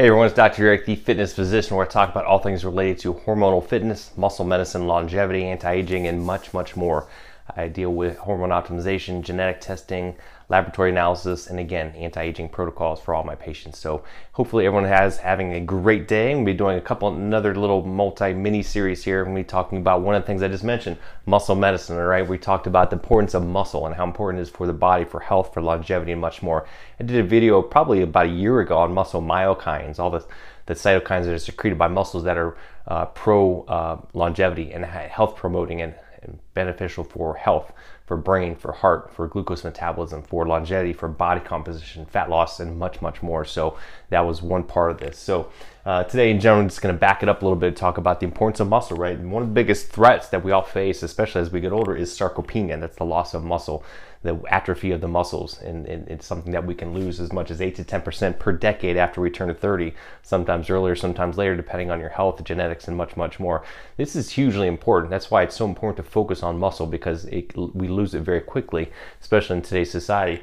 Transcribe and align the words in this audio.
Hey 0.00 0.06
everyone, 0.06 0.28
it's 0.28 0.34
Dr. 0.34 0.66
Eric, 0.66 0.86
the 0.86 0.96
fitness 0.96 1.34
physician, 1.34 1.76
where 1.76 1.84
I 1.84 1.88
talk 1.90 2.08
about 2.08 2.24
all 2.24 2.38
things 2.38 2.64
related 2.64 3.00
to 3.00 3.12
hormonal 3.12 3.62
fitness, 3.62 4.12
muscle 4.16 4.46
medicine, 4.46 4.86
longevity, 4.86 5.44
anti 5.44 5.70
aging, 5.70 6.06
and 6.06 6.22
much, 6.22 6.54
much 6.54 6.74
more. 6.74 7.06
I 7.56 7.68
deal 7.68 7.92
with 7.92 8.16
hormone 8.18 8.50
optimization, 8.50 9.22
genetic 9.22 9.60
testing, 9.60 10.16
laboratory 10.48 10.90
analysis, 10.90 11.46
and 11.46 11.58
again, 11.58 11.94
anti-aging 11.96 12.48
protocols 12.48 13.00
for 13.00 13.14
all 13.14 13.22
my 13.22 13.34
patients. 13.34 13.78
So 13.78 14.04
hopefully 14.32 14.66
everyone 14.66 14.88
has 14.88 15.18
having 15.18 15.54
a 15.54 15.60
great 15.60 16.08
day. 16.08 16.32
Gonna 16.32 16.44
be 16.44 16.54
doing 16.54 16.76
a 16.76 16.80
couple 16.80 17.08
another 17.08 17.54
little 17.54 17.84
multi 17.84 18.32
mini 18.32 18.62
series 18.62 19.04
here. 19.04 19.24
Gonna 19.24 19.36
be 19.36 19.44
talking 19.44 19.78
about 19.78 20.02
one 20.02 20.14
of 20.14 20.22
the 20.22 20.26
things 20.26 20.42
I 20.42 20.48
just 20.48 20.64
mentioned, 20.64 20.96
muscle 21.26 21.54
medicine. 21.54 21.96
All 21.96 22.04
right, 22.04 22.26
we 22.26 22.38
talked 22.38 22.66
about 22.66 22.90
the 22.90 22.96
importance 22.96 23.34
of 23.34 23.46
muscle 23.46 23.86
and 23.86 23.94
how 23.94 24.04
important 24.04 24.40
it 24.40 24.42
is 24.42 24.50
for 24.50 24.66
the 24.66 24.72
body, 24.72 25.04
for 25.04 25.20
health, 25.20 25.54
for 25.54 25.62
longevity, 25.62 26.12
and 26.12 26.20
much 26.20 26.42
more. 26.42 26.66
I 26.98 27.04
did 27.04 27.16
a 27.16 27.22
video 27.22 27.62
probably 27.62 28.02
about 28.02 28.26
a 28.26 28.30
year 28.30 28.60
ago 28.60 28.78
on 28.78 28.92
muscle 28.92 29.22
myokines, 29.22 29.98
all 29.98 30.10
the 30.10 30.24
the 30.66 30.74
cytokines 30.74 31.24
that 31.24 31.34
are 31.34 31.38
secreted 31.38 31.76
by 31.76 31.88
muscles 31.88 32.22
that 32.22 32.36
are 32.36 32.56
uh, 32.86 33.04
pro 33.06 33.62
uh, 33.62 34.00
longevity 34.14 34.72
and 34.72 34.84
health 34.84 35.34
promoting 35.34 35.82
and 35.82 35.94
and 36.22 36.38
beneficial 36.54 37.04
for 37.04 37.34
health, 37.34 37.72
for 38.06 38.16
brain, 38.16 38.54
for 38.54 38.72
heart, 38.72 39.12
for 39.12 39.26
glucose 39.28 39.64
metabolism, 39.64 40.22
for 40.22 40.46
longevity, 40.46 40.92
for 40.92 41.08
body 41.08 41.40
composition, 41.40 42.06
fat 42.06 42.28
loss, 42.28 42.60
and 42.60 42.78
much, 42.78 43.00
much 43.00 43.22
more. 43.22 43.44
So 43.44 43.78
that 44.10 44.20
was 44.20 44.42
one 44.42 44.64
part 44.64 44.90
of 44.90 44.98
this. 44.98 45.18
So 45.18 45.50
uh, 45.86 46.04
today, 46.04 46.30
in 46.30 46.40
general, 46.40 46.60
I'm 46.60 46.68
just 46.68 46.82
going 46.82 46.94
to 46.94 46.98
back 46.98 47.22
it 47.22 47.28
up 47.28 47.40
a 47.40 47.44
little 47.44 47.58
bit, 47.58 47.74
talk 47.74 47.96
about 47.96 48.20
the 48.20 48.26
importance 48.26 48.60
of 48.60 48.68
muscle, 48.68 48.98
right? 48.98 49.16
And 49.16 49.32
one 49.32 49.42
of 49.42 49.48
the 49.48 49.54
biggest 49.54 49.88
threats 49.88 50.28
that 50.28 50.44
we 50.44 50.52
all 50.52 50.62
face, 50.62 51.02
especially 51.02 51.40
as 51.40 51.50
we 51.50 51.60
get 51.60 51.72
older, 51.72 51.96
is 51.96 52.10
sarcopenia. 52.12 52.78
That's 52.78 52.96
the 52.96 53.06
loss 53.06 53.32
of 53.32 53.44
muscle, 53.44 53.82
the 54.22 54.38
atrophy 54.50 54.90
of 54.90 55.00
the 55.00 55.08
muscles. 55.08 55.58
And, 55.62 55.86
and 55.86 56.06
it's 56.08 56.26
something 56.26 56.52
that 56.52 56.66
we 56.66 56.74
can 56.74 56.92
lose 56.92 57.18
as 57.18 57.32
much 57.32 57.50
as 57.50 57.62
8 57.62 57.76
to 57.76 57.84
10% 57.84 58.38
per 58.38 58.52
decade 58.52 58.98
after 58.98 59.22
we 59.22 59.30
turn 59.30 59.48
to 59.48 59.54
30, 59.54 59.94
sometimes 60.22 60.68
earlier, 60.68 60.94
sometimes 60.94 61.38
later, 61.38 61.56
depending 61.56 61.90
on 61.90 61.98
your 61.98 62.10
health, 62.10 62.44
genetics, 62.44 62.86
and 62.86 62.94
much, 62.94 63.16
much 63.16 63.40
more. 63.40 63.64
This 63.96 64.14
is 64.14 64.30
hugely 64.30 64.68
important. 64.68 65.10
That's 65.10 65.30
why 65.30 65.44
it's 65.44 65.56
so 65.56 65.64
important 65.64 66.04
to 66.04 66.12
focus 66.12 66.42
on 66.42 66.58
muscle 66.58 66.86
because 66.86 67.24
it, 67.24 67.56
we 67.56 67.88
lose 67.88 68.14
it 68.14 68.20
very 68.20 68.42
quickly, 68.42 68.92
especially 69.22 69.56
in 69.56 69.62
today's 69.62 69.90
society 69.90 70.42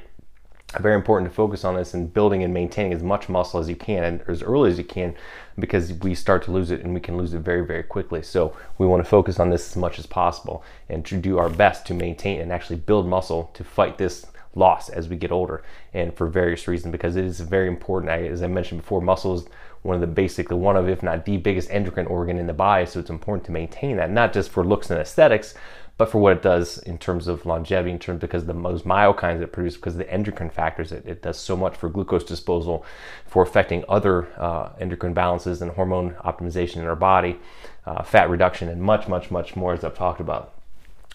very 0.79 0.95
important 0.95 1.31
to 1.31 1.35
focus 1.35 1.63
on 1.63 1.75
this 1.75 1.93
and 1.93 2.13
building 2.13 2.43
and 2.43 2.53
maintaining 2.53 2.91
as 2.91 3.01
much 3.01 3.29
muscle 3.29 3.59
as 3.59 3.69
you 3.69 3.75
can 3.75 4.03
and 4.03 4.21
as 4.27 4.43
early 4.43 4.69
as 4.69 4.77
you 4.77 4.83
can 4.83 5.15
because 5.57 5.93
we 5.93 6.13
start 6.13 6.43
to 6.43 6.51
lose 6.51 6.71
it 6.71 6.81
and 6.81 6.93
we 6.93 6.99
can 6.99 7.17
lose 7.17 7.33
it 7.33 7.39
very 7.39 7.65
very 7.65 7.83
quickly. 7.83 8.21
So 8.21 8.55
we 8.77 8.85
want 8.85 9.03
to 9.03 9.09
focus 9.09 9.39
on 9.39 9.49
this 9.49 9.71
as 9.71 9.77
much 9.77 9.97
as 9.97 10.05
possible 10.05 10.63
and 10.89 11.05
to 11.05 11.17
do 11.17 11.37
our 11.37 11.49
best 11.49 11.85
to 11.87 11.93
maintain 11.93 12.41
and 12.41 12.51
actually 12.51 12.75
build 12.75 13.07
muscle 13.07 13.49
to 13.53 13.63
fight 13.63 13.97
this 13.97 14.25
loss 14.55 14.89
as 14.89 15.07
we 15.07 15.15
get 15.15 15.31
older 15.31 15.63
and 15.93 16.13
for 16.15 16.27
various 16.27 16.67
reasons 16.67 16.91
because 16.91 17.15
it 17.15 17.23
is 17.23 17.39
very 17.39 17.67
important. 17.67 18.11
As 18.11 18.43
i 18.43 18.47
mentioned 18.47 18.81
before 18.81 19.01
muscle 19.01 19.35
is 19.35 19.45
one 19.83 19.95
of 19.95 20.01
the 20.01 20.07
basically 20.07 20.57
one 20.57 20.75
of 20.75 20.89
if 20.89 21.01
not 21.01 21.23
the 21.23 21.37
biggest 21.37 21.69
endocrine 21.71 22.07
organ 22.07 22.37
in 22.37 22.47
the 22.47 22.53
body. 22.53 22.85
So 22.85 22.99
it's 22.99 23.09
important 23.09 23.45
to 23.45 23.53
maintain 23.53 23.95
that 23.97 24.11
not 24.11 24.33
just 24.33 24.49
for 24.49 24.65
looks 24.65 24.89
and 24.89 24.99
aesthetics 24.99 25.53
but 25.97 26.09
for 26.11 26.19
what 26.19 26.33
it 26.33 26.41
does 26.41 26.77
in 26.79 26.97
terms 26.97 27.27
of 27.27 27.45
longevity, 27.45 27.91
in 27.91 27.99
terms 27.99 28.21
because 28.21 28.45
the 28.45 28.53
most 28.53 28.85
myokines 28.85 29.41
it 29.41 29.51
produces, 29.51 29.77
because 29.77 29.93
of 29.93 29.99
the 29.99 30.11
endocrine 30.11 30.49
factors, 30.49 30.91
it, 30.91 31.05
it 31.05 31.21
does 31.21 31.39
so 31.39 31.57
much 31.57 31.75
for 31.75 31.89
glucose 31.89 32.23
disposal, 32.23 32.85
for 33.25 33.41
affecting 33.41 33.83
other 33.89 34.27
uh, 34.39 34.69
endocrine 34.79 35.13
balances 35.13 35.61
and 35.61 35.71
hormone 35.71 36.11
optimization 36.23 36.77
in 36.77 36.85
our 36.85 36.95
body, 36.95 37.39
uh, 37.85 38.03
fat 38.03 38.29
reduction, 38.29 38.69
and 38.69 38.81
much, 38.81 39.07
much, 39.07 39.31
much 39.31 39.55
more 39.55 39.73
as 39.73 39.83
I've 39.83 39.97
talked 39.97 40.19
about. 40.19 40.53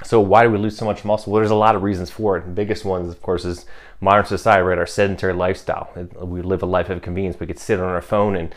So 0.05 0.20
why 0.20 0.42
do 0.42 0.50
we 0.50 0.58
lose 0.58 0.77
so 0.77 0.84
much 0.84 1.05
muscle? 1.05 1.33
Well, 1.33 1.41
there's 1.41 1.52
a 1.52 1.55
lot 1.55 1.77
of 1.77 1.83
reasons 1.83 2.11
for 2.11 2.36
it. 2.36 2.44
The 2.44 2.50
biggest 2.50 2.84
ones, 2.84 3.12
of 3.12 3.22
course, 3.22 3.44
is 3.44 3.67
modern 4.00 4.24
society, 4.24 4.62
right? 4.62 4.78
Our 4.78 4.86
sedentary 4.86 5.33
lifestyle. 5.33 5.91
We 6.17 6.42
live 6.42 6.62
a 6.62 6.67
life 6.67 6.91
of 6.91 7.02
convenience. 7.02 7.39
We 7.39 7.46
could 7.46 7.58
sit 7.58 7.78
on 7.78 7.86
our 7.86 8.02
phone 8.02 8.34
and 8.34 8.52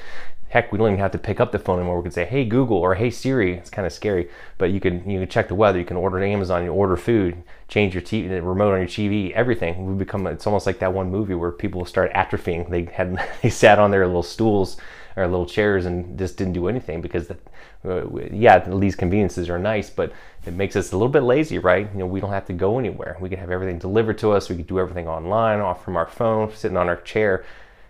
heck, 0.50 0.72
we 0.72 0.78
don't 0.78 0.88
even 0.88 1.00
have 1.00 1.12
to 1.12 1.18
pick 1.18 1.40
up 1.40 1.52
the 1.52 1.60
phone 1.60 1.80
anymore. 1.80 1.98
We 1.98 2.04
can 2.04 2.12
say, 2.12 2.26
"Hey 2.26 2.46
Google" 2.46 2.78
or 2.78 2.96
"Hey 2.96 3.10
Siri." 3.10 3.54
It's 3.54 3.70
kind 3.70 3.86
of 3.86 3.94
scary, 3.94 4.30
but 4.58 4.72
you 4.72 4.80
can 4.80 5.10
you 5.10 5.20
can 5.20 5.30
check 5.30 5.48
the 5.48 5.56
weather. 5.56 5.80
You 5.80 5.86
can 5.86 5.98
order 5.98 6.23
Amazon. 6.23 6.64
You 6.64 6.72
order 6.72 6.98
food, 6.98 7.44
change 7.67 7.94
your 7.94 8.04
TV, 8.04 8.30
the 8.30 8.42
remote 8.42 8.73
on 8.73 8.80
your 8.80 8.88
TV, 8.88 9.32
everything. 9.32 9.86
We 9.86 9.95
become. 9.95 10.28
It's 10.28 10.48
almost 10.48 10.66
like 10.66 10.80
that 10.80 10.94
one 10.94 11.11
movie 11.11 11.36
where 11.36 11.52
people 11.52 11.86
start 11.86 12.14
atrophying. 12.14 12.70
They 12.70 12.86
had 12.86 13.17
they 13.42 13.50
sat 13.50 13.80
on 13.80 13.92
their 13.92 14.05
little 14.05 14.23
stools 14.23 14.78
or 15.17 15.28
little 15.28 15.45
chairs 15.45 15.86
and 15.86 16.17
just 16.17 16.38
didn't 16.38 16.54
do 16.54 16.67
anything 16.67 17.02
because 17.02 17.28
the, 17.28 17.38
uh, 17.86 18.05
yeah 18.32 18.60
these 18.60 18.95
conveniences 18.95 19.50
are 19.50 19.60
nice 19.60 19.89
but 19.89 20.11
it 20.45 20.54
makes 20.54 20.76
us 20.76 20.92
a 20.92 20.98
little 20.98 21.11
bit 21.11 21.22
lazy 21.22 21.58
right 21.58 21.89
you 21.94 22.00
know 22.00 22.05
we 22.05 22.20
don't 22.20 22.32
have 22.32 22.45
to 22.45 22.54
go 22.54 22.80
anywhere 22.80 23.16
we 23.20 23.30
can 23.30 23.39
have 23.39 23.52
everything 23.52 23.80
delivered 23.80 24.17
to 24.17 24.32
us 24.32 24.50
we 24.50 24.55
can 24.55 24.66
do 24.66 24.80
everything 24.80 25.08
online 25.08 25.60
off 25.60 25.84
from 25.84 25.95
our 25.95 26.05
phone 26.05 26.54
sitting 26.54 26.78
on 26.78 26.89
our 26.89 26.98
chair 26.98 27.45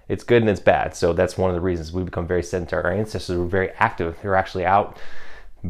it's 0.07 0.23
good 0.23 0.41
and 0.41 0.49
it's 0.49 0.59
bad. 0.59 0.95
So 0.95 1.13
that's 1.13 1.37
one 1.37 1.49
of 1.49 1.55
the 1.55 1.61
reasons 1.61 1.91
we 1.91 2.03
become 2.03 2.27
very 2.27 2.43
sedentary. 2.43 2.83
Our 2.83 2.91
ancestors 2.91 3.37
were 3.37 3.45
very 3.45 3.71
active. 3.71 4.17
They 4.21 4.29
were 4.29 4.35
actually 4.35 4.65
out 4.65 4.97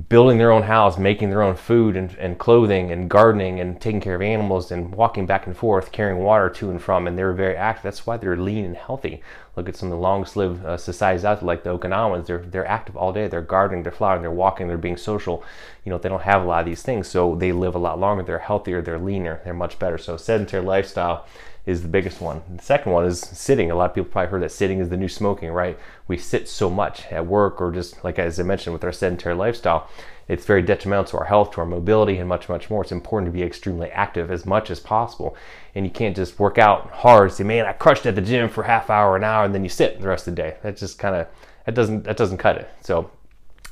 building 0.09 0.37
their 0.37 0.51
own 0.51 0.63
house, 0.63 0.97
making 0.97 1.29
their 1.29 1.41
own 1.41 1.55
food 1.55 1.95
and, 1.95 2.13
and 2.15 2.37
clothing 2.37 2.91
and 2.91 3.09
gardening 3.09 3.59
and 3.59 3.79
taking 3.79 4.01
care 4.01 4.15
of 4.15 4.21
animals 4.21 4.71
and 4.71 4.93
walking 4.93 5.25
back 5.25 5.47
and 5.47 5.55
forth, 5.55 5.91
carrying 5.91 6.19
water 6.19 6.49
to 6.49 6.69
and 6.69 6.81
from. 6.81 7.07
And 7.07 7.17
they 7.17 7.23
were 7.23 7.33
very 7.33 7.55
active. 7.55 7.83
That's 7.83 8.05
why 8.05 8.17
they're 8.17 8.35
lean 8.35 8.65
and 8.65 8.75
healthy. 8.75 9.21
Look 9.55 9.69
at 9.69 9.75
some 9.75 9.91
of 9.91 9.97
the 9.97 10.01
long-lived 10.01 10.65
uh, 10.65 10.77
societies 10.77 11.23
out 11.23 11.39
there, 11.39 11.47
like 11.47 11.63
the 11.63 11.77
Okinawans. 11.77 12.25
They're, 12.25 12.39
they're 12.39 12.67
active 12.67 12.97
all 12.97 13.13
day. 13.13 13.27
They're 13.27 13.41
gardening, 13.41 13.83
they're 13.83 13.91
flowering, 13.91 14.21
they're 14.21 14.31
walking, 14.31 14.67
they're 14.67 14.77
being 14.77 14.97
social. 14.97 15.43
You 15.83 15.91
know, 15.91 15.97
they 15.97 16.09
don't 16.09 16.21
have 16.23 16.43
a 16.43 16.45
lot 16.45 16.59
of 16.59 16.65
these 16.65 16.81
things. 16.81 17.07
So 17.07 17.35
they 17.35 17.51
live 17.51 17.75
a 17.75 17.79
lot 17.79 17.99
longer. 17.99 18.23
They're 18.23 18.39
healthier, 18.39 18.81
they're 18.81 18.99
leaner, 18.99 19.41
they're 19.43 19.53
much 19.53 19.79
better. 19.79 19.97
So 19.97 20.17
sedentary 20.17 20.63
lifestyle 20.63 21.25
is 21.65 21.81
the 21.81 21.87
biggest 21.87 22.21
one. 22.21 22.41
The 22.55 22.63
second 22.63 22.91
one 22.91 23.05
is 23.05 23.19
sitting. 23.19 23.71
A 23.71 23.75
lot 23.75 23.89
of 23.89 23.95
people 23.95 24.11
probably 24.11 24.29
heard 24.29 24.43
that 24.43 24.51
sitting 24.51 24.79
is 24.79 24.89
the 24.89 24.97
new 24.97 25.07
smoking, 25.07 25.49
right? 25.51 25.77
We 26.07 26.17
sit 26.17 26.47
so 26.47 26.69
much 26.69 27.07
at 27.07 27.25
work 27.25 27.59
or 27.59 27.71
just 27.71 28.03
like 28.03 28.19
as 28.19 28.39
I 28.39 28.43
mentioned 28.43 28.73
with 28.73 28.83
our 28.83 28.91
sedentary 28.91 29.35
lifestyle, 29.35 29.89
it's 30.27 30.45
very 30.45 30.61
detrimental 30.61 31.05
to 31.05 31.17
our 31.19 31.25
health, 31.25 31.51
to 31.51 31.61
our 31.61 31.67
mobility, 31.67 32.17
and 32.17 32.27
much, 32.27 32.49
much 32.49 32.69
more. 32.69 32.81
It's 32.81 32.91
important 32.91 33.31
to 33.31 33.37
be 33.37 33.43
extremely 33.43 33.91
active 33.91 34.31
as 34.31 34.45
much 34.45 34.71
as 34.71 34.79
possible. 34.79 35.37
And 35.75 35.85
you 35.85 35.91
can't 35.91 36.15
just 36.15 36.39
work 36.39 36.57
out 36.57 36.89
hard, 36.91 37.31
say, 37.31 37.43
man, 37.43 37.65
I 37.65 37.73
crushed 37.73 38.05
at 38.05 38.15
the 38.15 38.21
gym 38.21 38.49
for 38.49 38.63
half 38.63 38.89
hour, 38.89 39.15
an 39.15 39.23
hour, 39.23 39.45
and 39.45 39.53
then 39.53 39.63
you 39.63 39.69
sit 39.69 40.01
the 40.01 40.07
rest 40.07 40.27
of 40.27 40.35
the 40.35 40.41
day. 40.41 40.57
That 40.63 40.77
just 40.77 40.97
kind 40.97 41.15
of 41.15 41.27
that 41.65 41.75
doesn't 41.75 42.03
that 42.05 42.17
doesn't 42.17 42.37
cut 42.37 42.57
it. 42.57 42.69
So 42.81 43.11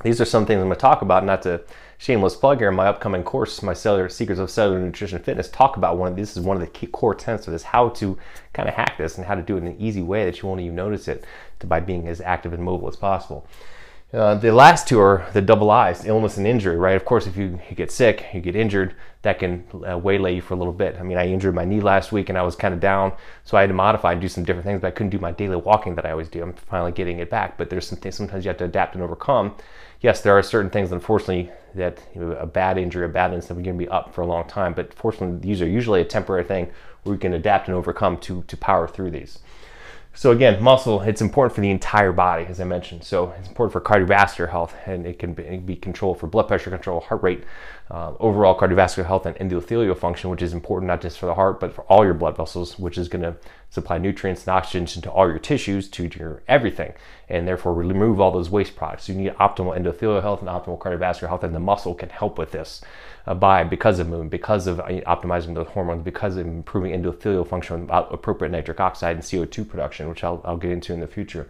these 0.03 0.19
are 0.19 0.25
some 0.25 0.45
things 0.45 0.59
I'm 0.59 0.67
going 0.67 0.75
to 0.75 0.81
talk 0.81 1.01
about, 1.01 1.25
not 1.25 1.41
to 1.43 1.61
shameless 1.97 2.35
plug 2.35 2.59
here. 2.59 2.69
In 2.69 2.75
my 2.75 2.87
upcoming 2.87 3.23
course, 3.23 3.63
my 3.63 3.73
cellular 3.73 4.09
secrets 4.09 4.39
of 4.39 4.51
cellular 4.51 4.79
nutrition 4.79 5.15
and 5.15 5.25
fitness, 5.25 5.49
talk 5.49 5.77
about 5.77 5.97
one 5.97 6.09
of 6.09 6.15
these. 6.15 6.29
This 6.29 6.37
is 6.37 6.43
one 6.43 6.57
of 6.57 6.61
the 6.61 6.67
key 6.67 6.87
core 6.87 7.15
tenets 7.15 7.47
of 7.47 7.53
this: 7.53 7.63
how 7.63 7.89
to 7.89 8.17
kind 8.51 8.67
of 8.67 8.75
hack 8.75 8.97
this 8.97 9.17
and 9.17 9.25
how 9.25 9.35
to 9.35 9.41
do 9.41 9.55
it 9.55 9.61
in 9.61 9.67
an 9.67 9.79
easy 9.79 10.01
way 10.01 10.25
that 10.25 10.41
you 10.41 10.49
won't 10.49 10.61
even 10.61 10.75
notice 10.75 11.07
it 11.07 11.25
by 11.65 11.79
being 11.79 12.07
as 12.07 12.19
active 12.19 12.53
and 12.53 12.61
mobile 12.61 12.89
as 12.89 12.95
possible. 12.95 13.47
Uh, 14.13 14.35
the 14.35 14.51
last 14.51 14.87
two 14.87 14.99
are 14.99 15.27
the 15.33 15.41
double 15.41 15.71
I's, 15.71 16.05
illness 16.05 16.37
and 16.37 16.45
injury, 16.45 16.77
right? 16.77 16.95
Of 16.95 17.03
course, 17.03 17.25
if 17.25 17.35
you, 17.35 17.59
you 17.67 17.75
get 17.75 17.91
sick, 17.91 18.27
you 18.31 18.41
get 18.41 18.55
injured, 18.55 18.93
that 19.23 19.39
can 19.39 19.63
uh, 19.89 19.97
waylay 19.97 20.35
you 20.35 20.41
for 20.41 20.53
a 20.53 20.57
little 20.57 20.73
bit. 20.73 20.97
I 20.99 21.03
mean, 21.03 21.17
I 21.17 21.25
injured 21.25 21.55
my 21.55 21.65
knee 21.65 21.79
last 21.79 22.11
week 22.11 22.29
and 22.29 22.37
I 22.37 22.43
was 22.43 22.55
kind 22.55 22.75
of 22.75 22.79
down, 22.79 23.13
so 23.43 23.57
I 23.57 23.61
had 23.61 23.67
to 23.67 23.73
modify 23.73 24.11
and 24.11 24.21
do 24.21 24.27
some 24.27 24.43
different 24.43 24.65
things, 24.65 24.81
but 24.81 24.87
I 24.87 24.91
couldn't 24.91 25.09
do 25.09 25.17
my 25.17 25.31
daily 25.31 25.55
walking 25.55 25.95
that 25.95 26.05
I 26.05 26.11
always 26.11 26.29
do. 26.29 26.43
I'm 26.43 26.53
finally 26.53 26.91
getting 26.91 27.17
it 27.19 27.31
back, 27.31 27.57
but 27.57 27.71
there's 27.71 27.87
some 27.87 27.97
things 27.97 28.13
sometimes 28.13 28.45
you 28.45 28.49
have 28.49 28.57
to 28.57 28.65
adapt 28.65 28.93
and 28.93 29.03
overcome. 29.03 29.55
Yes, 30.01 30.21
there 30.21 30.37
are 30.37 30.43
certain 30.43 30.69
things, 30.69 30.91
unfortunately, 30.91 31.49
that 31.73 31.99
you 32.13 32.21
know, 32.21 32.31
a 32.33 32.45
bad 32.45 32.77
injury, 32.77 33.05
a 33.05 33.09
bad 33.09 33.33
incident, 33.33 33.61
are 33.61 33.63
going 33.63 33.79
to 33.79 33.83
be 33.83 33.89
up 33.89 34.13
for 34.13 34.21
a 34.21 34.27
long 34.27 34.47
time, 34.47 34.73
but 34.75 34.93
fortunately, 34.93 35.39
these 35.39 35.59
are 35.59 35.67
usually 35.67 36.01
a 36.01 36.05
temporary 36.05 36.43
thing 36.43 36.69
where 37.01 37.15
we 37.15 37.19
can 37.19 37.33
adapt 37.33 37.67
and 37.67 37.75
overcome 37.75 38.19
to, 38.19 38.43
to 38.43 38.57
power 38.57 38.87
through 38.87 39.09
these. 39.09 39.39
So 40.15 40.31
again, 40.31 40.61
muscle, 40.61 41.01
it's 41.01 41.21
important 41.21 41.55
for 41.55 41.61
the 41.61 41.71
entire 41.71 42.11
body, 42.11 42.45
as 42.45 42.61
I 42.61 42.65
mentioned. 42.65 43.03
So 43.03 43.33
it's 43.39 43.47
important 43.47 43.73
for 43.73 43.81
cardiovascular 43.81 44.49
health, 44.49 44.75
and 44.85 45.07
it 45.07 45.17
can 45.17 45.33
be, 45.33 45.43
it 45.43 45.57
can 45.57 45.65
be 45.65 45.75
for 46.13 46.27
blood 46.27 46.47
pressure 46.47 46.69
control, 46.69 46.99
heart 46.99 47.23
rate, 47.23 47.43
uh, 47.91 48.13
overall 48.19 48.57
cardiovascular 48.57 49.05
health, 49.05 49.25
and 49.25 49.35
endothelial 49.37 49.97
function, 49.97 50.29
which 50.29 50.41
is 50.41 50.53
important 50.53 50.87
not 50.87 51.01
just 51.01 51.17
for 51.19 51.25
the 51.25 51.33
heart, 51.33 51.59
but 51.59 51.73
for 51.73 51.81
all 51.83 52.05
your 52.05 52.13
blood 52.13 52.37
vessels, 52.37 52.79
which 52.79 52.97
is 52.97 53.07
going 53.07 53.21
to 53.21 53.35
supply 53.69 53.97
nutrients 53.97 54.41
and 54.47 54.49
oxygen 54.49 54.85
to 55.01 55.11
all 55.11 55.27
your 55.27 55.39
tissues, 55.39 55.89
to 55.89 56.09
your 56.17 56.41
everything, 56.47 56.93
and 57.27 57.47
therefore 57.47 57.73
remove 57.73 58.21
all 58.21 58.31
those 58.31 58.49
waste 58.49 58.75
products. 58.75 59.09
You 59.09 59.15
need 59.15 59.33
optimal 59.33 59.77
endothelial 59.77 60.21
health 60.21 60.41
and 60.41 60.49
optimal 60.49 60.79
cardiovascular 60.79 61.27
health, 61.27 61.43
and 61.43 61.53
the 61.53 61.59
muscle 61.59 61.93
can 61.93 62.09
help 62.09 62.37
with 62.37 62.51
this 62.51 62.81
uh, 63.27 63.33
by 63.33 63.63
because 63.63 63.99
of 63.99 64.07
movement, 64.07 64.31
because 64.31 64.67
of 64.67 64.79
uh, 64.79 64.85
optimizing 65.07 65.55
those 65.55 65.67
hormones, 65.67 66.03
because 66.03 66.37
of 66.37 66.47
improving 66.47 66.91
endothelial 66.91 67.47
function 67.47 67.81
without 67.81 68.13
appropriate 68.13 68.51
nitric 68.51 68.79
oxide 68.79 69.15
and 69.15 69.23
CO2 69.23 69.67
production, 69.67 70.07
which 70.09 70.23
I'll, 70.23 70.41
I'll 70.45 70.57
get 70.57 70.71
into 70.71 70.93
in 70.93 70.99
the 70.99 71.07
future. 71.07 71.47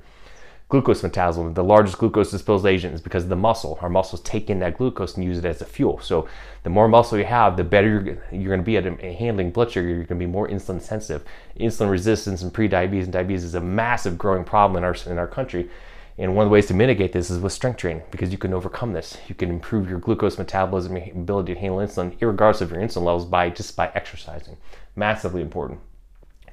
Glucose 0.74 1.04
metabolism, 1.04 1.54
the 1.54 1.64
largest 1.64 2.00
glucose 2.00 2.32
disposal 2.32 2.68
agent 2.68 2.96
is 2.96 3.00
because 3.00 3.22
of 3.22 3.30
the 3.30 3.36
muscle. 3.36 3.78
Our 3.84 3.90
muscles 3.90 4.22
take 4.22 4.50
in 4.50 4.58
that 4.62 4.76
glucose 4.76 5.14
and 5.16 5.24
use 5.24 5.38
it 5.38 5.46
as 5.46 5.62
a 5.62 5.66
fuel. 5.66 6.00
So 6.00 6.28
the 6.64 6.72
more 6.72 6.88
muscle 6.88 7.20
you 7.20 7.26
have, 7.26 7.58
the 7.58 7.64
better 7.64 7.88
you're, 7.88 8.02
you're 8.32 8.50
going 8.50 8.60
to 8.60 8.66
be 8.66 8.78
at 8.78 9.00
handling 9.00 9.52
blood 9.52 9.70
sugar. 9.70 9.88
You're 9.88 9.98
going 9.98 10.08
to 10.08 10.16
be 10.16 10.26
more 10.26 10.48
insulin 10.48 10.82
sensitive. 10.82 11.26
Insulin 11.60 11.92
resistance 11.92 12.42
and 12.42 12.52
pre-diabetes 12.52 13.04
and 13.04 13.14
diabetes 13.14 13.44
is 13.44 13.54
a 13.54 13.62
massive 13.62 14.18
growing 14.18 14.44
problem 14.44 14.76
in 14.76 14.84
our 14.84 14.96
in 15.06 15.20
our 15.20 15.28
country. 15.28 15.70
And 16.18 16.36
one 16.36 16.44
of 16.44 16.50
the 16.50 16.54
ways 16.54 16.66
to 16.70 16.74
mitigate 16.74 17.14
this 17.14 17.30
is 17.30 17.38
with 17.38 17.54
strength 17.54 17.78
training 17.78 18.02
because 18.10 18.32
you 18.32 18.40
can 18.40 18.52
overcome 18.52 18.94
this. 18.94 19.20
You 19.28 19.36
can 19.36 19.52
improve 19.52 19.88
your 19.88 20.00
glucose 20.00 20.40
metabolism, 20.40 20.98
your 20.98 21.06
ability 21.12 21.54
to 21.54 21.60
handle 21.60 21.82
insulin, 21.82 22.20
regardless 22.20 22.62
of 22.62 22.72
your 22.72 22.82
insulin 22.82 23.04
levels, 23.04 23.26
by 23.26 23.52
just 23.52 23.76
by 23.76 23.92
exercising. 23.94 24.58
Massively 24.96 25.44
important. 25.44 25.82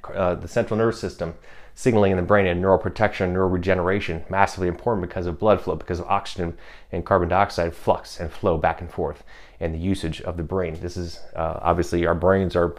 Uh, 0.03 0.35
the 0.35 0.47
central 0.47 0.77
nervous 0.77 0.99
system, 0.99 1.33
signaling 1.75 2.11
in 2.11 2.17
the 2.17 2.23
brain 2.23 2.47
and 2.47 2.59
neural 2.59 2.77
protection, 2.77 3.33
neural 3.33 3.49
regeneration, 3.49 4.23
massively 4.29 4.67
important 4.67 5.07
because 5.07 5.25
of 5.25 5.39
blood 5.39 5.61
flow, 5.61 5.75
because 5.75 5.99
of 5.99 6.07
oxygen 6.07 6.57
and 6.91 7.05
carbon 7.05 7.29
dioxide 7.29 7.73
flux 7.73 8.19
and 8.19 8.31
flow 8.31 8.57
back 8.57 8.81
and 8.81 8.91
forth, 8.91 9.23
and 9.59 9.73
the 9.73 9.79
usage 9.79 10.21
of 10.21 10.37
the 10.37 10.43
brain. 10.43 10.77
This 10.81 10.97
is 10.97 11.19
uh, 11.35 11.59
obviously 11.61 12.05
our 12.05 12.15
brains 12.15 12.55
are 12.55 12.75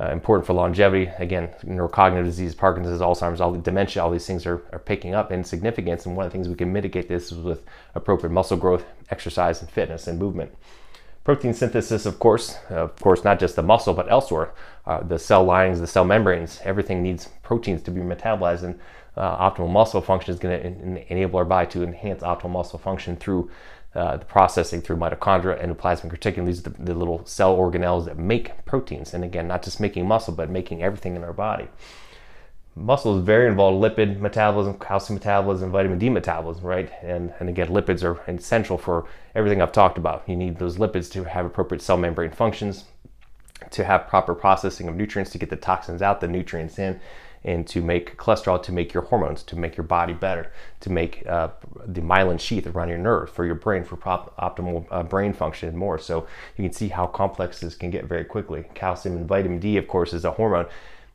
uh, 0.00 0.10
important 0.10 0.46
for 0.46 0.54
longevity. 0.54 1.10
Again, 1.18 1.50
neurocognitive 1.64 2.24
disease, 2.24 2.54
Parkinson's, 2.54 3.00
Alzheimer's, 3.00 3.40
all 3.40 3.52
the 3.52 3.58
dementia, 3.58 4.02
all 4.02 4.10
these 4.10 4.26
things 4.26 4.44
are, 4.46 4.62
are 4.72 4.80
picking 4.80 5.14
up 5.14 5.30
in 5.30 5.44
significance. 5.44 6.06
And 6.06 6.16
one 6.16 6.26
of 6.26 6.32
the 6.32 6.36
things 6.36 6.48
we 6.48 6.56
can 6.56 6.72
mitigate 6.72 7.08
this 7.08 7.30
is 7.30 7.38
with 7.38 7.62
appropriate 7.94 8.32
muscle 8.32 8.56
growth, 8.56 8.84
exercise, 9.10 9.60
and 9.60 9.70
fitness 9.70 10.08
and 10.08 10.18
movement. 10.18 10.52
Protein 11.24 11.54
synthesis, 11.54 12.04
of 12.04 12.18
course, 12.18 12.58
uh, 12.70 12.74
of 12.74 12.96
course, 12.96 13.24
not 13.24 13.40
just 13.40 13.56
the 13.56 13.62
muscle, 13.62 13.94
but 13.94 14.10
elsewhere. 14.10 14.52
Uh, 14.86 15.02
the 15.02 15.18
cell 15.18 15.42
linings, 15.42 15.80
the 15.80 15.86
cell 15.86 16.04
membranes, 16.04 16.60
everything 16.64 17.02
needs 17.02 17.30
proteins 17.42 17.82
to 17.82 17.90
be 17.90 18.02
metabolized, 18.02 18.62
and 18.62 18.78
uh, 19.16 19.50
optimal 19.50 19.70
muscle 19.70 20.02
function 20.02 20.34
is 20.34 20.38
going 20.38 20.60
to 20.60 20.66
en- 20.66 21.04
enable 21.08 21.38
our 21.38 21.44
body 21.46 21.66
to 21.70 21.82
enhance 21.82 22.22
optimal 22.22 22.50
muscle 22.50 22.78
function 22.78 23.16
through 23.16 23.50
uh, 23.94 24.16
the 24.18 24.24
processing 24.24 24.82
through 24.82 24.96
mitochondria, 24.96 25.62
and 25.62 25.74
endoplasmic 25.74 26.12
reticulum. 26.14 26.44
These 26.44 26.66
are 26.66 26.70
the, 26.70 26.82
the 26.82 26.94
little 26.94 27.24
cell 27.24 27.56
organelles 27.56 28.04
that 28.04 28.18
make 28.18 28.64
proteins, 28.66 29.14
and 29.14 29.24
again, 29.24 29.48
not 29.48 29.62
just 29.62 29.80
making 29.80 30.06
muscle, 30.06 30.34
but 30.34 30.50
making 30.50 30.82
everything 30.82 31.16
in 31.16 31.24
our 31.24 31.32
body. 31.32 31.68
Muscle 32.76 33.16
is 33.16 33.24
very 33.24 33.46
involved 33.46 33.82
lipid 33.82 34.18
metabolism, 34.18 34.76
calcium 34.78 35.14
metabolism, 35.14 35.70
vitamin 35.70 35.98
D 35.98 36.08
metabolism, 36.10 36.64
right? 36.64 36.90
And, 37.02 37.32
and 37.38 37.48
again, 37.48 37.68
lipids 37.68 38.02
are 38.02 38.20
essential 38.28 38.76
for 38.76 39.06
everything 39.36 39.62
I've 39.62 39.70
talked 39.70 39.96
about. 39.96 40.24
You 40.28 40.34
need 40.34 40.58
those 40.58 40.76
lipids 40.76 41.10
to 41.12 41.22
have 41.22 41.46
appropriate 41.46 41.82
cell 41.82 41.96
membrane 41.96 42.32
functions, 42.32 42.84
to 43.70 43.84
have 43.84 44.08
proper 44.08 44.34
processing 44.34 44.88
of 44.88 44.96
nutrients, 44.96 45.30
to 45.32 45.38
get 45.38 45.50
the 45.50 45.56
toxins 45.56 46.02
out, 46.02 46.20
the 46.20 46.26
nutrients 46.26 46.78
in, 46.80 46.98
and 47.44 47.64
to 47.68 47.80
make 47.80 48.16
cholesterol, 48.16 48.60
to 48.62 48.72
make 48.72 48.92
your 48.92 49.04
hormones, 49.04 49.44
to 49.44 49.56
make 49.56 49.76
your 49.76 49.84
body 49.84 50.14
better, 50.14 50.50
to 50.80 50.90
make 50.90 51.24
uh, 51.28 51.48
the 51.86 52.00
myelin 52.00 52.40
sheath 52.40 52.66
around 52.66 52.88
your 52.88 52.98
nerve 52.98 53.30
for 53.30 53.44
your 53.44 53.54
brain 53.54 53.84
for 53.84 53.96
prop- 53.96 54.36
optimal 54.38 54.84
uh, 54.90 55.02
brain 55.04 55.32
function 55.32 55.68
and 55.68 55.78
more. 55.78 55.98
So 55.98 56.26
you 56.56 56.64
can 56.64 56.72
see 56.72 56.88
how 56.88 57.06
complex 57.06 57.60
this 57.60 57.76
can 57.76 57.90
get 57.90 58.06
very 58.06 58.24
quickly. 58.24 58.64
Calcium 58.74 59.16
and 59.16 59.28
vitamin 59.28 59.60
D, 59.60 59.76
of 59.76 59.86
course, 59.86 60.12
is 60.12 60.24
a 60.24 60.32
hormone 60.32 60.66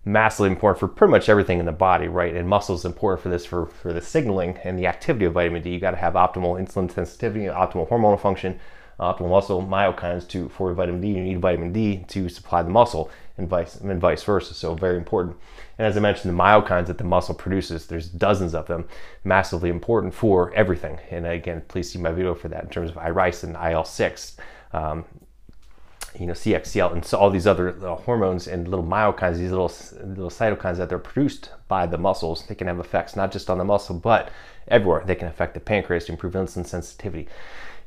massively 0.06 0.50
important 0.50 0.80
for 0.80 0.88
pretty 0.88 1.12
much 1.12 1.30
everything 1.30 1.60
in 1.60 1.66
the 1.66 1.72
body, 1.72 2.08
right? 2.08 2.36
And 2.36 2.48
muscle 2.48 2.76
is 2.76 2.86
important 2.86 3.22
for 3.22 3.30
this 3.30 3.46
for, 3.46 3.66
for 3.66 3.94
the 3.94 4.02
signaling 4.02 4.58
and 4.64 4.78
the 4.78 4.88
activity 4.88 5.26
of 5.26 5.34
vitamin 5.34 5.62
D. 5.62 5.72
You 5.72 5.80
got 5.80 5.92
to 5.92 5.98
have 5.98 6.14
optimal 6.14 6.60
insulin 6.60 6.92
sensitivity, 6.92 7.46
optimal 7.46 7.90
hormonal 7.90 8.20
function, 8.20 8.60
optimal 9.00 9.30
muscle 9.30 9.62
myokines 9.62 10.28
to 10.30 10.50
for 10.50 10.74
vitamin 10.74 11.02
D. 11.02 11.10
You 11.10 11.22
need 11.22 11.40
vitamin 11.40 11.74
D 11.74 12.06
to 12.08 12.30
supply 12.30 12.64
the 12.64 12.70
muscle, 12.70 13.12
and 13.40 13.50
vice 13.50 13.76
and 13.78 14.00
vice 14.00 14.24
versa. 14.24 14.54
So 14.54 14.76
very 14.76 14.98
important. 14.98 15.38
And 15.78 15.88
as 15.88 15.98
I 15.98 16.02
mentioned, 16.02 16.32
the 16.32 16.44
myokines 16.44 16.86
that 16.88 17.00
the 17.00 17.04
muscle 17.04 17.34
produces, 17.34 17.88
there's 17.88 18.10
dozens 18.10 18.54
of 18.54 18.68
them, 18.68 18.88
massively 19.24 19.70
important 19.70 20.14
for 20.14 20.54
everything. 20.54 21.00
And 21.10 21.26
again, 21.26 21.64
please 21.68 21.92
see 21.92 22.00
my 22.00 22.12
video 22.12 22.36
for 22.36 22.50
that 22.50 22.66
in 22.66 22.70
terms 22.70 22.92
of 22.92 22.98
irisin, 22.98 23.56
IL6. 23.56 24.36
Um, 24.74 25.06
you 26.18 26.26
know, 26.26 26.34
CXCL 26.34 26.94
and 26.94 27.06
so 27.06 27.18
all 27.18 27.30
these 27.30 27.48
other 27.48 27.76
uh, 27.86 27.96
hormones 27.96 28.48
and 28.48 28.68
little 28.68 28.86
myokines, 28.86 29.38
these 29.38 29.52
little 29.52 29.72
little 30.04 30.30
cytokines 30.30 30.78
that 30.78 30.90
they're 30.90 31.00
produced 31.00 31.52
by 31.68 31.86
the 31.86 31.98
muscles, 31.98 32.46
they 32.48 32.56
can 32.56 32.68
have 32.68 32.80
effects 32.80 33.16
not 33.16 33.32
just 33.32 33.50
on 33.50 33.58
the 33.58 33.66
muscle 33.66 33.96
but 33.96 34.32
everywhere. 34.68 35.04
They 35.06 35.16
can 35.16 35.28
affect 35.28 35.54
the 35.54 35.60
pancreas 35.60 36.06
to 36.06 36.14
improve 36.14 36.34
insulin 36.34 36.66
sensitivity 36.66 37.28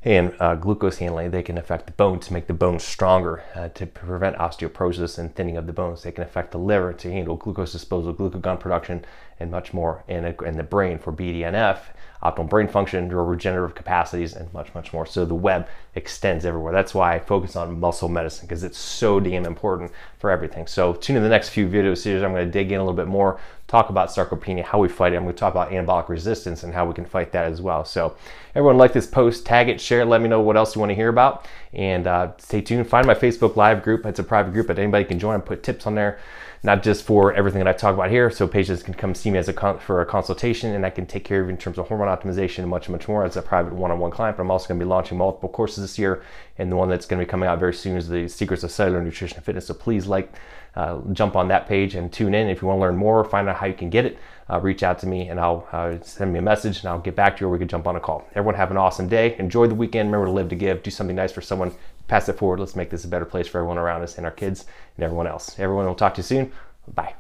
and 0.04 0.34
uh, 0.40 0.54
glucose 0.56 0.98
handling. 0.98 1.30
They 1.30 1.42
can 1.42 1.58
affect 1.58 1.86
the 1.86 1.92
bone 1.92 2.19
to 2.20 2.32
make 2.32 2.46
the 2.46 2.54
bone 2.54 2.78
stronger, 2.78 3.42
uh, 3.54 3.69
to 3.69 3.86
prevent 3.86 4.36
osteoporosis 4.36 5.19
and 5.19 5.34
thinning 5.34 5.56
of 5.56 5.66
the 5.66 5.72
bones. 5.72 6.02
They 6.02 6.12
can 6.12 6.24
affect 6.24 6.50
the 6.50 6.58
liver 6.58 6.92
to 6.92 7.12
handle 7.12 7.36
glucose 7.36 7.72
disposal, 7.72 8.12
glucagon 8.12 8.58
production, 8.58 9.04
and 9.38 9.50
much 9.50 9.72
more. 9.72 10.04
And, 10.08 10.26
and 10.26 10.58
the 10.58 10.64
brain 10.64 10.98
for 10.98 11.12
BDNF 11.12 11.78
optimal 12.22 12.48
brain 12.48 12.69
function, 12.69 13.08
regenerative 13.08 13.74
capacities, 13.74 14.34
and 14.34 14.52
much, 14.52 14.74
much 14.74 14.92
more. 14.92 15.04
So 15.06 15.24
the 15.24 15.34
web 15.34 15.69
extends 15.94 16.44
everywhere. 16.44 16.72
That's 16.72 16.94
why 16.94 17.14
I 17.14 17.19
focus 17.19 17.56
on 17.56 17.80
muscle 17.80 18.08
medicine 18.08 18.46
because 18.46 18.62
it's 18.62 18.78
so 18.78 19.20
damn 19.20 19.44
important 19.44 19.90
for 20.19 20.30
everything. 20.30 20.66
So 20.66 20.94
tune 20.94 21.16
in 21.16 21.22
the 21.22 21.28
next 21.28 21.50
few 21.50 21.66
video 21.66 21.94
series. 21.94 22.22
I'm 22.22 22.32
going 22.32 22.46
to 22.46 22.50
dig 22.50 22.72
in 22.72 22.78
a 22.78 22.82
little 22.82 22.96
bit 22.96 23.08
more, 23.08 23.40
talk 23.72 23.88
about 23.88 24.10
sarcopenia, 24.10 24.62
how 24.62 24.78
we 24.78 24.86
fight 24.86 25.14
it. 25.14 25.16
I'm 25.16 25.22
going 25.22 25.34
to 25.34 25.40
talk 25.40 25.54
about 25.54 25.70
anabolic 25.70 26.10
resistance 26.10 26.62
and 26.62 26.74
how 26.74 26.84
we 26.84 26.92
can 26.92 27.06
fight 27.06 27.32
that 27.32 27.50
as 27.50 27.62
well. 27.62 27.86
So 27.86 28.14
everyone 28.54 28.76
like 28.76 28.92
this 28.92 29.06
post, 29.06 29.46
tag 29.46 29.70
it, 29.70 29.80
share 29.80 30.02
it, 30.02 30.04
let 30.04 30.20
me 30.20 30.28
know 30.28 30.42
what 30.42 30.58
else 30.58 30.74
you 30.74 30.80
want 30.80 30.90
to 30.90 30.94
hear 30.94 31.08
about, 31.08 31.48
and 31.72 32.06
uh, 32.06 32.32
stay 32.36 32.60
tuned. 32.60 32.86
Find 32.86 33.06
my 33.06 33.14
Facebook 33.14 33.56
Live 33.56 33.82
group. 33.82 34.04
It's 34.04 34.19
a 34.19 34.24
private 34.24 34.52
group, 34.52 34.66
but 34.66 34.78
anybody 34.78 35.06
can 35.06 35.19
join 35.19 35.36
and 35.36 35.44
put 35.44 35.62
tips 35.62 35.86
on 35.86 35.94
there 35.94 36.19
not 36.64 36.82
just 36.82 37.04
for 37.04 37.32
everything 37.32 37.58
that 37.58 37.66
I 37.66 37.72
talk 37.72 37.94
about 37.94 38.10
here. 38.10 38.30
So 38.30 38.46
patients 38.46 38.82
can 38.82 38.94
come 38.94 39.14
see 39.14 39.30
me 39.30 39.38
as 39.38 39.48
a 39.48 39.52
con- 39.52 39.78
for 39.78 40.00
a 40.00 40.06
consultation, 40.06 40.72
and 40.74 40.86
I 40.86 40.90
can 40.90 41.06
take 41.06 41.24
care 41.24 41.40
of 41.40 41.46
you 41.46 41.50
in 41.50 41.56
terms 41.56 41.78
of 41.78 41.88
hormone 41.88 42.06
optimization 42.06 42.60
and 42.60 42.69
much, 42.69 42.88
much 42.88 43.08
more 43.08 43.24
as 43.24 43.36
a 43.36 43.42
private 43.42 43.72
one-on-one 43.72 44.12
client. 44.12 44.36
But 44.36 44.44
I'm 44.44 44.50
also 44.50 44.69
going 44.69 44.78
to 44.78 44.84
be 44.84 44.88
launching 44.88 45.19
multiple 45.19 45.48
courses 45.48 45.82
this 45.82 45.98
year, 45.98 46.22
and 46.58 46.70
the 46.70 46.76
one 46.76 46.88
that's 46.88 47.06
going 47.06 47.19
to 47.19 47.26
be 47.26 47.30
coming 47.30 47.48
out 47.48 47.58
very 47.58 47.74
soon 47.74 47.96
is 47.96 48.08
the 48.08 48.28
Secrets 48.28 48.62
of 48.62 48.70
Cellular 48.70 49.02
Nutrition 49.02 49.36
and 49.38 49.44
Fitness. 49.44 49.66
So 49.66 49.74
please 49.74 50.06
like, 50.06 50.32
uh, 50.74 51.00
jump 51.12 51.36
on 51.36 51.48
that 51.48 51.66
page 51.69 51.94
and 51.94 52.12
tune 52.12 52.34
in. 52.34 52.48
If 52.48 52.62
you 52.62 52.69
want 52.69 52.78
to 52.78 52.82
learn 52.82 52.96
more, 52.96 53.24
find 53.24 53.48
out 53.48 53.56
how 53.56 53.66
you 53.66 53.74
can 53.74 53.90
get 53.90 54.06
it. 54.06 54.19
Uh, 54.50 54.60
reach 54.60 54.82
out 54.82 54.98
to 54.98 55.06
me 55.06 55.28
and 55.28 55.38
I'll 55.38 55.66
uh, 55.72 55.96
send 56.02 56.32
me 56.32 56.38
a 56.38 56.42
message 56.42 56.80
and 56.80 56.88
I'll 56.88 56.98
get 56.98 57.14
back 57.14 57.36
to 57.36 57.40
you 57.40 57.48
or 57.48 57.50
we 57.50 57.58
can 57.58 57.69
jump 57.69 57.86
on 57.86 57.96
a 57.96 58.00
call. 58.00 58.26
Everyone 58.34 58.54
have 58.54 58.70
an 58.70 58.76
awesome 58.76 59.08
day. 59.08 59.36
Enjoy 59.38 59.66
the 59.66 59.74
weekend. 59.74 60.08
Remember 60.08 60.26
to 60.26 60.32
live 60.32 60.48
to 60.50 60.56
give. 60.56 60.82
Do 60.82 60.90
something 60.90 61.16
nice 61.16 61.32
for 61.32 61.40
someone. 61.40 61.72
Pass 62.08 62.28
it 62.28 62.38
forward. 62.38 62.60
Let's 62.60 62.76
make 62.76 62.90
this 62.90 63.04
a 63.04 63.08
better 63.08 63.24
place 63.24 63.46
for 63.48 63.58
everyone 63.58 63.78
around 63.78 64.02
us 64.02 64.16
and 64.16 64.26
our 64.26 64.32
kids 64.32 64.66
and 64.96 65.04
everyone 65.04 65.26
else. 65.26 65.58
Everyone 65.58 65.84
we'll 65.86 65.94
talk 65.94 66.14
to 66.14 66.19
you 66.19 66.24
soon. 66.24 66.52
Bye. 66.94 67.14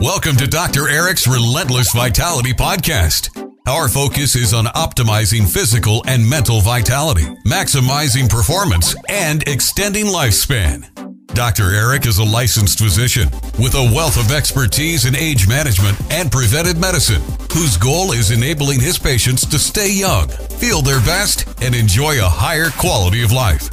Welcome 0.00 0.36
to 0.36 0.46
Dr. 0.46 0.88
Eric's 0.88 1.26
Relentless 1.26 1.92
Vitality 1.92 2.52
Podcast. 2.52 3.30
Our 3.66 3.88
focus 3.88 4.36
is 4.36 4.54
on 4.54 4.66
optimizing 4.66 5.48
physical 5.50 6.04
and 6.06 6.28
mental 6.28 6.60
vitality, 6.60 7.24
maximizing 7.46 8.28
performance, 8.28 8.94
and 9.08 9.42
extending 9.48 10.06
lifespan. 10.06 10.95
Dr. 11.36 11.74
Eric 11.74 12.06
is 12.06 12.16
a 12.16 12.24
licensed 12.24 12.78
physician 12.78 13.28
with 13.58 13.74
a 13.74 13.92
wealth 13.94 14.16
of 14.16 14.32
expertise 14.32 15.04
in 15.04 15.14
age 15.14 15.46
management 15.46 15.94
and 16.10 16.32
preventive 16.32 16.78
medicine, 16.78 17.20
whose 17.52 17.76
goal 17.76 18.12
is 18.12 18.30
enabling 18.30 18.80
his 18.80 18.98
patients 18.98 19.44
to 19.44 19.58
stay 19.58 19.92
young, 19.92 20.28
feel 20.28 20.80
their 20.80 21.00
best, 21.00 21.46
and 21.60 21.74
enjoy 21.74 22.18
a 22.24 22.26
higher 22.26 22.70
quality 22.70 23.22
of 23.22 23.32
life. 23.32 23.68